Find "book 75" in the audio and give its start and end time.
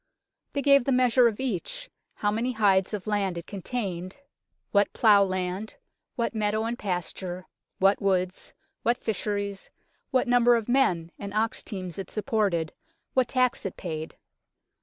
6.39-6.61